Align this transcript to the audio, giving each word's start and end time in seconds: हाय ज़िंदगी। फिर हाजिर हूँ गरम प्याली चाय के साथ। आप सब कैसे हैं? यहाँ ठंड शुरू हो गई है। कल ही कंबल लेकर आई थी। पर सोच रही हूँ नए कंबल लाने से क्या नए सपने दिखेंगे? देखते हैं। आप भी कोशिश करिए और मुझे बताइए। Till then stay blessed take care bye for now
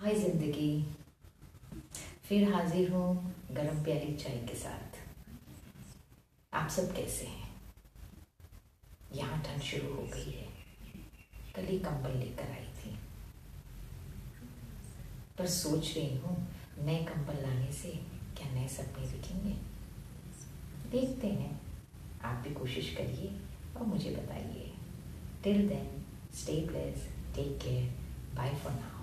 हाय 0.00 0.14
ज़िंदगी। 0.14 0.84
फिर 2.24 2.52
हाजिर 2.52 2.90
हूँ 2.90 3.34
गरम 3.52 3.82
प्याली 3.84 4.12
चाय 4.16 4.36
के 4.48 4.54
साथ। 4.56 4.96
आप 6.52 6.68
सब 6.70 6.92
कैसे 6.96 7.26
हैं? 7.26 7.48
यहाँ 9.14 9.40
ठंड 9.42 9.62
शुरू 9.62 9.94
हो 9.94 10.02
गई 10.12 10.30
है। 10.32 10.46
कल 11.56 11.66
ही 11.66 11.78
कंबल 11.78 12.16
लेकर 12.18 12.50
आई 12.50 12.66
थी। 12.76 12.94
पर 15.38 15.46
सोच 15.46 15.92
रही 15.96 16.16
हूँ 16.16 16.36
नए 16.84 16.98
कंबल 17.04 17.42
लाने 17.42 17.72
से 17.72 17.90
क्या 18.36 18.52
नए 18.52 18.68
सपने 18.68 19.06
दिखेंगे? 19.06 19.56
देखते 20.90 21.26
हैं। 21.26 21.50
आप 22.24 22.42
भी 22.44 22.54
कोशिश 22.54 22.94
करिए 22.96 23.32
और 23.76 23.86
मुझे 23.86 24.10
बताइए। 24.10 24.70
Till 25.44 25.68
then 25.68 25.90
stay 26.34 26.60
blessed 26.66 27.08
take 27.36 27.58
care 27.64 27.90
bye 28.36 28.54
for 28.54 28.72
now 28.72 28.97